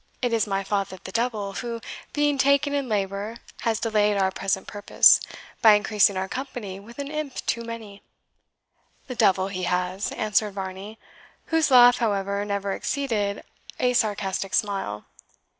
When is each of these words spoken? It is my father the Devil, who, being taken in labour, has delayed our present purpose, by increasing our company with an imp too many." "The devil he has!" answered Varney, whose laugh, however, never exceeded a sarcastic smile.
It 0.19 0.33
is 0.33 0.47
my 0.47 0.63
father 0.63 0.97
the 1.03 1.11
Devil, 1.11 1.53
who, 1.53 1.79
being 2.11 2.39
taken 2.39 2.73
in 2.73 2.89
labour, 2.89 3.37
has 3.59 3.79
delayed 3.79 4.17
our 4.17 4.31
present 4.31 4.65
purpose, 4.65 5.19
by 5.61 5.73
increasing 5.73 6.17
our 6.17 6.27
company 6.27 6.79
with 6.79 6.97
an 6.97 7.11
imp 7.11 7.35
too 7.45 7.61
many." 7.61 8.01
"The 9.05 9.13
devil 9.13 9.49
he 9.49 9.61
has!" 9.65 10.11
answered 10.13 10.55
Varney, 10.55 10.97
whose 11.53 11.69
laugh, 11.69 11.99
however, 11.99 12.43
never 12.45 12.71
exceeded 12.71 13.43
a 13.79 13.93
sarcastic 13.93 14.55
smile. 14.55 15.05